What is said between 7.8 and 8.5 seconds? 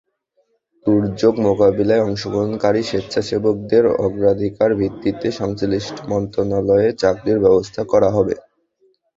করা হবে।